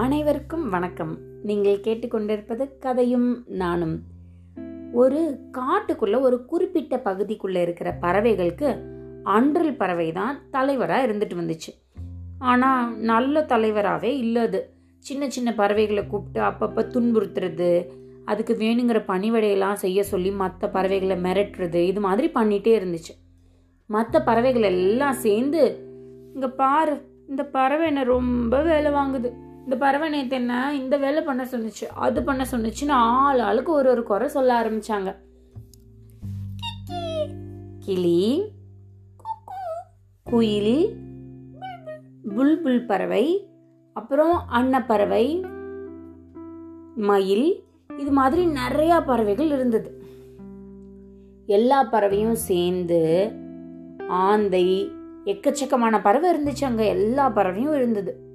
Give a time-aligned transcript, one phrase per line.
[0.00, 1.18] அனைவருக்கும் வணக்கம்.
[1.42, 4.02] நீங்கள் கேட்டுக்கொண்டிருப்பது கதையும் நானும்.
[4.92, 8.76] ஒரு காட்டுக்குள்ள ஒரு குறிப்பிட்ட பகுதிக்குள்ள இருக்கிற பறவைகளுக்கு
[9.22, 11.70] அன்றல் பறவை தான் தலைவராக இருந்துட்டு வந்துச்சு.
[12.38, 17.88] ஆனால் நல்ல தலைவராகவே இல்லை அது சின்ன சின்ன பறவைகளை கூப்பிட்டு அப்பப்போ துன்புறுத்துறது
[18.24, 23.14] அதுக்கு வேணுங்கிற பணிவடையெல்லாம் செய்ய சொல்லி மற்ற பறவைகளை மிரட்டுறது இது மாதிரி பண்ணிகிட்டே இருந்துச்சு.
[23.86, 25.84] மற்ற பறவைகள் எல்லாம் சேர்ந்து
[26.34, 29.50] இங்கே பாரு இந்த பறவை என்ன ரொம்ப வேலை வாங்குது.
[29.64, 34.02] இந்த பறவை நேற்று என்ன இந்த வேலை பண்ண சொன்னுச்சு அது பண்ண சொன்னுச்சுன்னு ஆள் ஆளுக்கு ஒரு ஒரு
[34.02, 35.16] குறை சொல்ல ஆரம்பிச்சாங்க.
[37.80, 38.42] கிளி
[40.22, 40.96] குயில்
[42.36, 43.50] புல்புல் பறவை
[43.92, 45.44] அப்புறம் அன்னப்பறவை
[46.96, 47.64] மயில்
[47.98, 50.02] இது மாதிரி நிறைய பறவைகள் இருந்தது.
[51.46, 53.32] எல்லா பறவையும் சேர்ந்து
[54.08, 54.90] ஆந்தை
[55.24, 58.31] எக்கச்சக்கமான பறவை இருந்துச்சு அங்க எல்லா பறவையும் இருந்தது.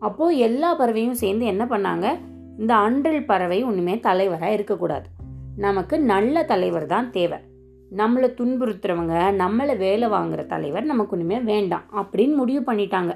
[0.00, 2.18] அப்போது எல்லா பறவையும் சேர்ந்து என்ன பண்ணாங்க?
[2.58, 5.08] இந்த அன்றல் பறவை ஒன்றுமே தலைவராக இருக்கக்கூடாது.
[5.56, 7.38] நமக்கு நல்ல தலைவர் தான் தேவை.
[7.96, 13.14] நம்மளை துன்புறுத்துறவங்க நம்மளை வேலை வாங்குற தலைவர் நமக்கு ஒன்றுமே வேண்டாம் அப்படின்னு முடிவு பண்ணிட்டாங்க.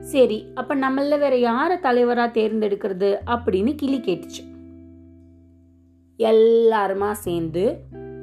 [0.00, 4.42] சரி அப்ப நம்மள வேற யார தலைவரா தேர்ந்தெடுக்கிறது அப்படின்னு கிளி கேட்டுச்சு.
[6.18, 7.76] எல்லாருமா சேர்ந்து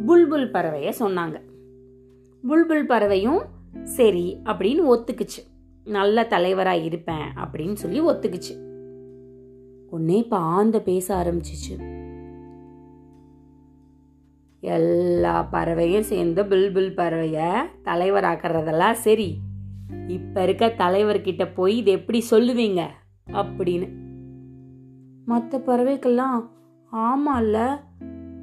[0.07, 1.41] புல்புல் பறவைய சொன்னாங்க.
[2.49, 3.41] புல்புல் பறவையும்
[3.83, 5.50] சரி அப்படின்னு ஒத்துக்குச்சு.
[5.83, 8.69] நல்ல தலைவரா இருப்பேன் அப்படின்னு சொல்லி ஒத்துக்குச்சு.
[9.89, 11.89] உடனே இப்ப ஆந்த பேச ஆரம்பிச்சிச்சு.
[14.59, 19.37] எல்லா பறவையும் சேர்ந்து பில் பறவைய தலைவராக்கிறதெல்லாம் சரி.
[20.07, 22.85] இப்ப இருக்க தலைவர்கிட்ட போய் இது எப்படி சொல்லுவீங்க?
[23.27, 23.89] அப்படின்னு.
[25.25, 26.49] மற்ற பறவைக்கெல்லாம்
[26.93, 27.79] ஆமால்ல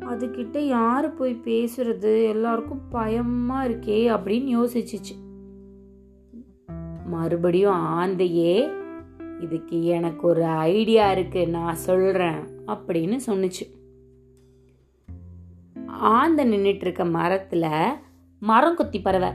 [0.00, 2.28] அதுகிட்ட யாரு போய் பேசுறது?
[2.28, 5.27] எல்லாருக்கும் பயமா இருக்கே அப்படின்னு யோசிச்சிச்சு.
[7.08, 8.72] மறுபடியும் ஆந்தையே
[9.40, 13.76] இதுக்கு எனக்கு ஒரு ஐடியா இருக்கு நான் சொல்றேன் அப்படின்னு சொன்னுச்சு.
[15.86, 17.86] ஆந்த நின்றுட்டு இருக்க மரத்துல
[18.40, 19.28] மரம் கொத்தி பறவை.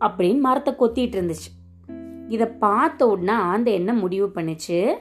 [0.00, 1.48] அப்படின்னு மரத்தை கொத்திட்டு இருந்துச்சு.
[2.28, 4.94] இதை பார்த்த உடனே ஆந்த என்ன முடிவு பண்ணுச்சு?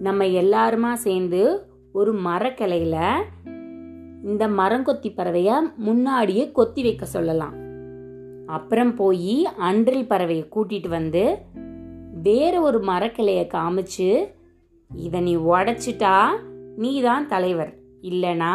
[0.00, 3.22] நம்ம எல்லாருமா சேர்ந்து ஒரு மரக்கிளையில
[4.24, 7.68] இந்த மரங்கொத்தி பறவைய முன்னாடியே கொத்தி வைக்க சொல்லலாம்.
[8.50, 11.38] அப்புறம் போய் அன்றில் பறவையை கூட்டிட்டு வந்து
[12.22, 14.34] வேற ஒரு மரக்கிளைய காமிச்சு
[14.96, 16.26] இதை நீ உடைச்சிட்டா
[16.76, 17.74] நீ தான் தலைவர்.
[18.02, 18.52] இல்லைனா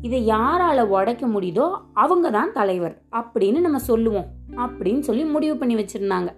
[0.00, 3.02] இதை யாரால உடைக்க முடியுதோ அவங்க தான் தலைவர்.
[3.12, 4.26] அப்படின்னு நம்ம சொல்லுவோம்.
[4.50, 6.28] அப்படின்னு சொல்லி முடிவு பண்ணி வச்சிருந்தாங்க.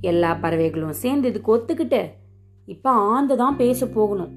[0.00, 2.10] எல்லா பறவைகளும் சேர்ந்து இதுக்கு ஒத்துக்கிட்டு
[2.66, 4.32] இப்ப ஆந்த தான் பேச போகணும்.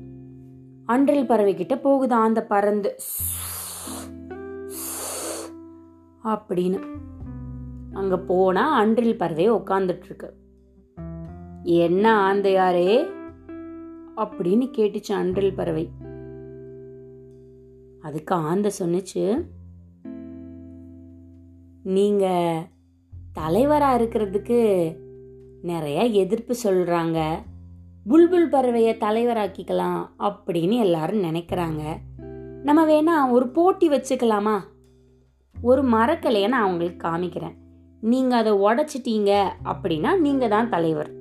[0.86, 2.96] அன்றில் பறவை கிட்ட போகுது ஆந்த பறந்து.
[6.26, 6.80] அப்படின்னு.
[7.94, 10.30] அங்க போனா அன்றில் பறவை உட்காந்துட்ருக்கு
[11.64, 13.06] என்ன ஆந்தையாரே?
[14.18, 15.90] அப்படின்னு கேட்டுச்சு அன்றில் பறவை.
[18.02, 19.46] அதுக்கு ஆந்த சொன்னுச்சு
[21.84, 22.28] நீங்க
[23.40, 24.94] தலைவரா இருக்கிறதுக்கு
[25.62, 27.36] நிறைய எதிர்ப்பு சொல்றாங்க.
[28.10, 31.82] புல்புல் பறவைய தலைவராக்கிக்கலாம் அப்படின்னு எல்லாரும் நினைக்கிறாங்க.
[32.64, 34.60] நம்ம வேணா ஒரு போட்டி வச்சுக்கலாமா?
[35.66, 37.56] ஒரு மரக்கலையை நான் அவங்களுக்கு காமிக்கிறேன்.
[38.02, 41.12] நீங்க அதை உடைச்சிட்டீங்க அப்படின்னா நீங்க தான் தலைவர்.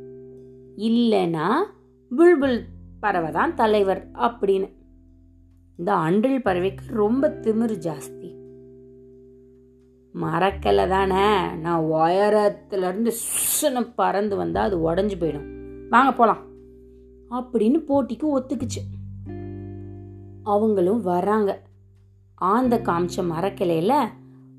[0.76, 1.46] இல்லைன்னா
[2.16, 2.64] புல்புல்
[3.00, 4.72] பறவை தான் தலைவர் அப்படின்னு.
[5.76, 8.34] இந்த அன்றில் பறவைக்கு ரொம்ப திமிரு ஜாஸ்தி.
[10.12, 11.54] மரக்கலை தானே.
[11.56, 13.10] நான் உயரத்துலேருந்து
[13.62, 15.88] இருந்து பறந்து வந்தால் அது உடஞ்சு போயிடும்.
[15.88, 16.42] வாங்க போகலாம்
[17.30, 18.82] அப்படின்னு போட்டிக்கு ஒத்துக்குச்சு.
[20.42, 21.62] அவங்களும் வராங்க.
[22.34, 23.94] ஆந்த காமிச்ச மரக்கிளையில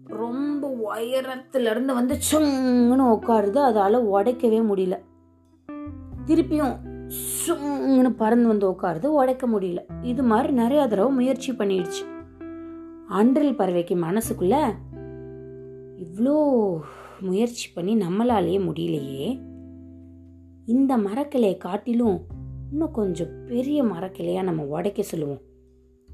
[0.08, 3.58] ரொம்ப உயரத்துலேருந்து வந்து சுங்குன்னு உட்காருது.
[3.58, 5.00] அதால் உடைக்கவே முடியல.
[6.26, 6.78] திருப்பியும்
[7.48, 9.06] சுங்குன்னு பறந்து வந்து உட்காருது.
[9.06, 9.80] உடைக்க முடியல.
[10.02, 12.04] இது மாதிரி நிறைய தடவை முயற்சி பண்ணிடுச்சு.
[13.08, 14.74] அன்றில் பறவைக்கு மனசுக்குள்ள
[15.98, 16.70] இவ்வளோ
[17.20, 19.40] முயற்சி பண்ணி நம்மளாலேயே முடியலையே.
[20.66, 22.22] இந்த மரக்கிளையை காட்டிலும்
[22.72, 25.42] இன்னும் கொஞ்சம் பெரிய மரக்கிளையாக நம்ம உடைக்க சொல்லுவோம்.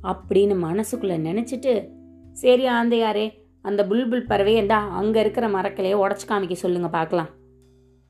[0.03, 1.89] அப்படின்னு மனசுக்குள்ளே நினச்சிட்டு
[2.31, 7.29] சரி ஆந்தையாரே அந்த புல்புல் பறவை என்றா அங்கே இருக்கிற மரக்கிளையை உடச்சு காமிக்க சொல்லுங்க பார்க்கலாம்.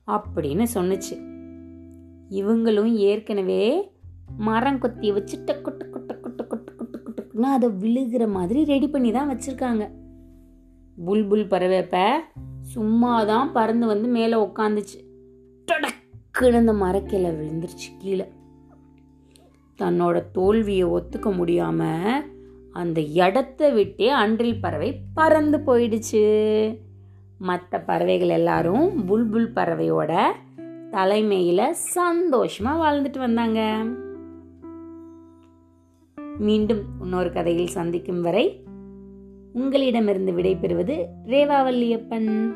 [0.06, 1.14] அப்படின்னு சொன்னுச்சு.
[2.30, 3.90] இவங்களும் ஏற்கனவே
[4.36, 9.12] மரம் கொத்தி வச்சு டக்கு டக்கு டக்கு டக்கு டக்கு டக்கு டக்குன்னு அதை விழுகிற மாதிரி ரெடி பண்ணி
[9.12, 9.90] தான் வச்சுருக்காங்க.
[11.06, 12.22] புல்புல் பறவை இப்ப
[12.60, 14.98] சும்மா தான் பறந்து வந்து மேலே உக்காந்துச்சு.
[15.68, 18.26] டடக்குன்னு அந்த மரக்கிளை விழுந்துருச்சு கீழே.
[19.78, 22.24] தன்னோட தோல்வியை ஒத்துக்க முடியாமல்
[22.72, 26.24] அந்த இடத்த விட்டே அன்றில் பறவை பறந்து போயிடுச்சு.
[27.38, 30.30] மற்ற பறவைகள் எல்லாரும் புல்புல் பறவையோட
[30.90, 33.84] தலைமையில சந்தோஷமா வாழ்ந்துட்டு வந்தாங்க.
[36.38, 38.64] மீண்டும் இன்னொரு கதையில் சந்திக்கும் வரை
[39.52, 42.52] உங்களிடமிருந்து விடைபெறுவது ரேவாவல்லியப்பன்.